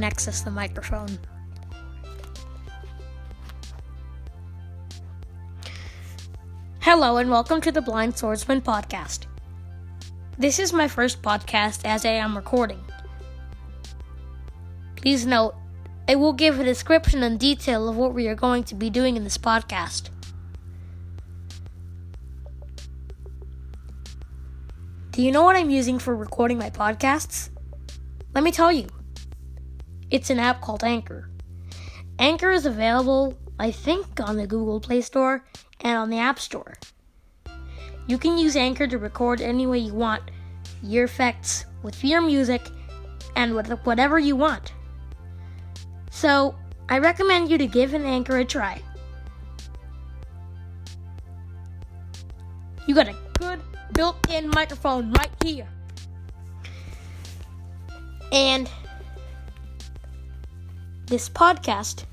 access 0.00 0.40
the 0.40 0.50
microphone. 0.50 1.18
Hello, 6.80 7.18
and 7.18 7.30
welcome 7.30 7.60
to 7.60 7.70
the 7.70 7.82
Blind 7.82 8.16
Swordsman 8.16 8.60
podcast. 8.60 9.26
This 10.38 10.58
is 10.58 10.72
my 10.72 10.88
first 10.88 11.22
podcast 11.22 11.84
as 11.84 12.04
I 12.04 12.10
am 12.10 12.36
recording. 12.36 12.82
Please 14.96 15.26
note, 15.26 15.54
I 16.08 16.14
will 16.14 16.32
give 16.32 16.58
a 16.58 16.64
description 16.64 17.22
and 17.22 17.38
detail 17.38 17.88
of 17.88 17.96
what 17.96 18.14
we 18.14 18.26
are 18.28 18.34
going 18.34 18.64
to 18.64 18.74
be 18.74 18.90
doing 18.90 19.16
in 19.16 19.24
this 19.24 19.38
podcast. 19.38 20.10
Do 25.12 25.22
you 25.22 25.30
know 25.30 25.42
what 25.42 25.56
I'm 25.56 25.70
using 25.70 25.98
for 25.98 26.16
recording 26.16 26.58
my 26.58 26.70
podcasts? 26.70 27.50
Let 28.34 28.42
me 28.42 28.50
tell 28.50 28.72
you. 28.72 28.88
It's 30.12 30.28
an 30.28 30.38
app 30.38 30.60
called 30.60 30.84
Anchor. 30.84 31.30
Anchor 32.18 32.50
is 32.50 32.66
available, 32.66 33.34
I 33.58 33.70
think, 33.70 34.20
on 34.20 34.36
the 34.36 34.46
Google 34.46 34.78
Play 34.78 35.00
Store 35.00 35.42
and 35.80 35.96
on 35.96 36.10
the 36.10 36.18
App 36.18 36.38
Store. 36.38 36.74
You 38.06 38.18
can 38.18 38.36
use 38.36 38.54
Anchor 38.54 38.86
to 38.86 38.98
record 38.98 39.40
any 39.40 39.66
way 39.66 39.78
you 39.78 39.94
want, 39.94 40.30
your 40.82 41.04
effects, 41.04 41.64
with 41.82 42.04
your 42.04 42.20
music, 42.20 42.60
and 43.36 43.54
with 43.54 43.70
whatever 43.86 44.18
you 44.18 44.36
want. 44.36 44.74
So, 46.10 46.56
I 46.90 46.98
recommend 46.98 47.50
you 47.50 47.56
to 47.56 47.66
give 47.66 47.94
an 47.94 48.04
Anchor 48.04 48.36
a 48.36 48.44
try. 48.44 48.82
You 52.86 52.94
got 52.94 53.08
a 53.08 53.16
good 53.38 53.60
built 53.94 54.30
in 54.30 54.50
microphone 54.50 55.10
right 55.12 55.30
here. 55.42 55.68
And 58.30 58.68
this 61.12 61.28
podcast 61.28 62.04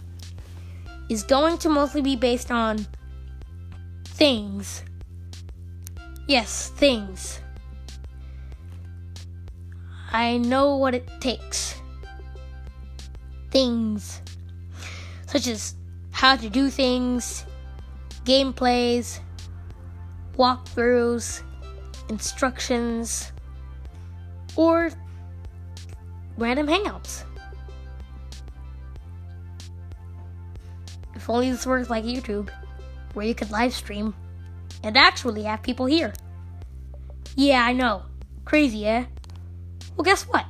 is 1.07 1.23
going 1.23 1.57
to 1.57 1.69
mostly 1.69 2.01
be 2.01 2.17
based 2.17 2.51
on 2.51 2.85
things. 4.03 4.83
Yes, 6.27 6.67
things. 6.75 7.39
I 10.11 10.35
know 10.35 10.75
what 10.75 10.93
it 10.93 11.07
takes. 11.21 11.75
Things. 13.51 14.21
Such 15.27 15.47
as 15.47 15.75
how 16.11 16.35
to 16.35 16.49
do 16.49 16.69
things, 16.69 17.45
gameplays, 18.25 19.21
walkthroughs, 20.35 21.41
instructions, 22.09 23.31
or 24.57 24.91
random 26.37 26.67
hangouts. 26.67 27.23
Only 31.29 31.51
this 31.51 31.65
worked 31.65 31.89
like 31.89 32.03
YouTube, 32.03 32.49
where 33.13 33.25
you 33.25 33.35
could 33.35 33.51
live 33.51 33.73
stream 33.73 34.15
and 34.83 34.97
actually 34.97 35.43
have 35.43 35.61
people 35.61 35.85
here. 35.85 36.11
Yeah, 37.35 37.63
I 37.63 37.73
know. 37.73 38.03
Crazy, 38.45 38.87
eh? 38.87 39.05
Well, 39.95 40.03
guess 40.03 40.23
what? 40.23 40.45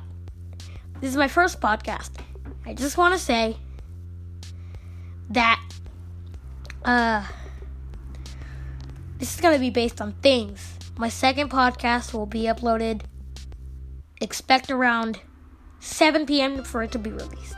This 1.00 1.10
is 1.10 1.16
my 1.16 1.28
first 1.28 1.60
podcast. 1.60 2.10
I 2.64 2.74
just 2.74 2.96
want 2.96 3.14
to 3.14 3.20
say 3.20 3.56
that 5.30 5.60
uh 6.84 7.24
this 9.18 9.34
is 9.34 9.40
going 9.40 9.54
to 9.54 9.60
be 9.60 9.70
based 9.70 10.00
on 10.00 10.12
things. 10.22 10.78
My 10.96 11.10
second 11.10 11.50
podcast 11.50 12.14
will 12.14 12.26
be 12.26 12.44
uploaded 12.44 13.02
expect 14.20 14.70
around 14.70 15.20
7 15.80 16.26
p.m. 16.26 16.64
for 16.64 16.82
it 16.82 16.92
to 16.92 16.98
be 16.98 17.10
released. 17.10 17.56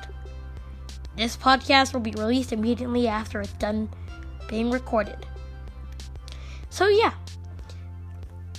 This 1.16 1.36
podcast 1.36 1.92
will 1.92 2.00
be 2.00 2.12
released 2.12 2.52
immediately 2.52 3.06
after 3.08 3.40
it's 3.40 3.52
done 3.54 3.88
being 4.48 4.70
recorded. 4.70 5.26
So, 6.70 6.88
yeah, 6.88 7.12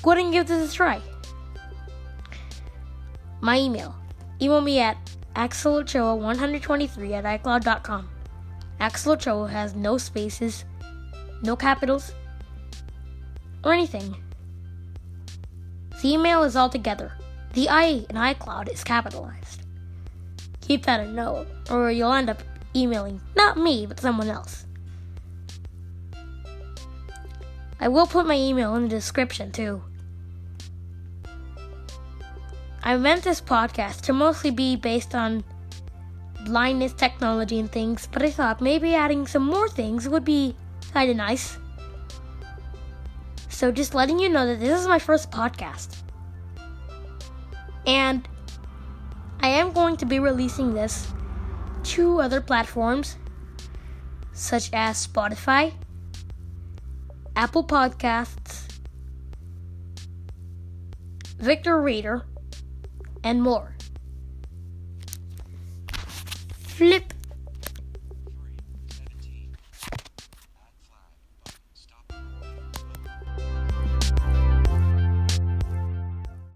go 0.02 0.12
ahead 0.12 0.24
and 0.24 0.34
give 0.34 0.48
this 0.48 0.72
a 0.72 0.76
try. 0.76 1.02
My 3.42 3.60
email 3.60 3.96
email 4.42 4.62
me 4.62 4.80
at 4.80 4.98
axelochoa123 5.36 7.12
at 7.12 7.44
icloud.com. 7.44 8.10
Axel 8.80 9.14
Ochoa 9.14 9.50
has 9.50 9.76
no 9.76 9.98
spaces, 9.98 10.66
no 11.42 11.56
capitals, 11.56 12.14
or 13.64 13.74
anything. 13.74 14.16
The 16.02 16.14
email 16.14 16.44
is 16.44 16.56
all 16.56 16.70
together. 16.70 17.14
The 17.54 17.70
I 17.70 18.06
in 18.10 18.16
iCloud 18.16 18.70
is 18.70 18.84
capitalized. 18.84 19.62
Keep 20.62 20.86
that 20.86 21.02
in 21.02 21.16
note, 21.16 21.48
or 21.70 21.92
you'll 21.92 22.14
end 22.14 22.30
up 22.30 22.42
emailing 22.76 23.22
not 23.36 23.58
me, 23.58 23.86
but 23.86 24.00
someone 24.00 24.30
else. 24.30 24.66
I 27.80 27.88
will 27.88 28.08
put 28.08 28.26
my 28.26 28.36
email 28.36 28.76
in 28.76 28.84
the 28.84 28.90
description 28.90 29.52
too. 29.52 29.84
I 32.84 32.98
meant 32.98 33.24
this 33.24 33.42
podcast 33.42 34.02
to 34.02 34.14
mostly 34.14 34.52
be 34.52 34.76
based 34.76 35.16
on 35.16 35.44
blindness 36.46 36.94
technology 36.94 37.60
and 37.60 37.72
things, 37.72 38.08
but 38.12 38.22
I 38.22 38.30
thought 38.30 38.62
maybe 38.62 38.94
adding 38.94 39.28
some 39.28 39.46
more 39.46 39.70
things 39.70 40.08
would 40.08 40.26
be 40.26 40.56
kinda 40.94 41.14
nice. 41.14 41.58
So 43.50 43.72
just 43.72 43.94
letting 43.94 44.20
you 44.20 44.30
know 44.30 44.46
that 44.46 44.60
this 44.60 44.80
is 44.80 44.88
my 44.88 45.00
first 45.00 45.32
podcast. 45.32 45.98
And 47.86 48.28
I 49.42 49.48
am 49.48 49.72
going 49.72 49.98
to 49.98 50.06
be 50.06 50.20
releasing 50.20 50.74
this 50.74 51.08
to 51.84 52.20
other 52.22 52.42
platforms 52.42 53.18
such 54.32 54.70
as 54.74 55.06
Spotify, 55.06 55.74
Apple 57.36 57.64
Podcasts, 57.64 58.80
Victor 61.38 61.80
Reader, 61.82 62.26
and 63.24 63.42
more. 63.42 63.76
Flip 66.58 67.13